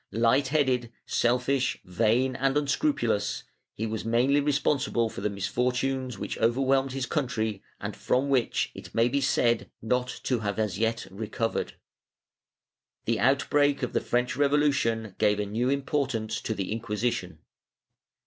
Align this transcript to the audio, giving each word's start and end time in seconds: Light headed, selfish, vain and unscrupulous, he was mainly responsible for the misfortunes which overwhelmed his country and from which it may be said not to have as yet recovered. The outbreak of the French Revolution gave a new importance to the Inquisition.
Light 0.13 0.47
headed, 0.47 0.91
selfish, 1.05 1.79
vain 1.85 2.35
and 2.35 2.57
unscrupulous, 2.57 3.43
he 3.75 3.85
was 3.85 4.03
mainly 4.03 4.39
responsible 4.41 5.09
for 5.11 5.21
the 5.21 5.29
misfortunes 5.29 6.17
which 6.17 6.39
overwhelmed 6.39 6.93
his 6.93 7.05
country 7.05 7.61
and 7.79 7.95
from 7.95 8.27
which 8.27 8.71
it 8.73 8.95
may 8.95 9.07
be 9.07 9.21
said 9.21 9.69
not 9.79 10.07
to 10.23 10.39
have 10.39 10.57
as 10.57 10.79
yet 10.79 11.05
recovered. 11.11 11.73
The 13.05 13.19
outbreak 13.19 13.83
of 13.83 13.93
the 13.93 14.01
French 14.01 14.35
Revolution 14.35 15.13
gave 15.19 15.39
a 15.39 15.45
new 15.45 15.69
importance 15.69 16.41
to 16.41 16.55
the 16.55 16.71
Inquisition. 16.71 17.37